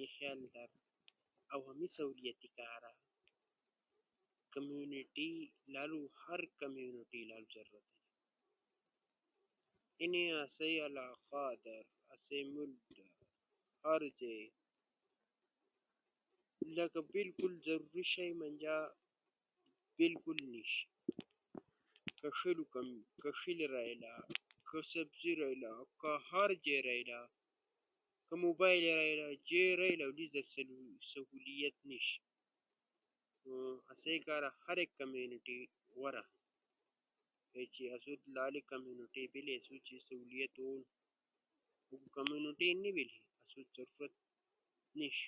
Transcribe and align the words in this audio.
مثال 0.00 0.38
در 0.54 0.68
عوامی 1.56 1.86
سہولیاتی 1.96 2.48
کارا 2.56 2.90
کمیونٹی 4.54 5.28
لالو 5.76 6.00
ہر 6.26 6.40
کمیونٹی 6.60 7.22
لالو 7.28 7.46
ضرورت 7.54 7.84
تھیم۔ 7.92 8.02
اینی 10.04 10.24
آسئی 10.42 10.76
علاقہ 10.86 11.44
در 11.64 11.82
آسئی 12.14 12.42
ملک 12.54 12.82
در 12.96 13.08
ہر 13.84 14.02
جے 14.20 14.36
لکہ 16.76 17.00
بالکل 17.12 17.52
ضروری 17.66 18.02
شیئی 18.14 18.32
منجا 18.40 18.78
بالکل 19.98 20.38
نیِش۔ 20.52 20.72
کہ 22.20 22.28
ݜیلو 22.38 22.64
رئیلا، 23.76 24.14
کہ 24.70 24.78
چپسی 24.90 25.32
رئیلا، 25.40 25.72
کہ 26.00 26.10
ہر 26.30 26.50
جے 26.64 26.76
رئیلا، 26.88 27.20
کہ 28.26 28.34
موبائل 28.44 28.82
جے 29.50 29.64
رئیلا 29.76 30.06
لیس 30.18 30.30
در 30.34 30.46
سی 30.54 30.62
سہولت 31.12 31.76
نیِش۔ 31.88 32.06
نو 33.46 33.54
آسئی 33.92 34.18
کارا 34.26 34.48
ہر 34.66 34.76
ایک 34.80 34.90
کمیونٹی 34.98 35.58
غورا 35.96 36.20
ہنو۔ 36.20 37.62
چی 37.74 37.82
اسئی 37.94 38.14
لالو 38.36 38.60
کمیونٹی 38.70 39.24
بیلی 39.32 39.56
تی 39.66 39.76
آسو 39.84 39.98
سہولت 40.08 40.52
تھیم، 40.54 42.08
کمیونٹی 42.16 42.70
نی 42.82 42.90
بیلی 42.96 43.18
آسو 43.20 43.60
ضرورت 43.76 44.12
نیِش۔ 44.98 45.18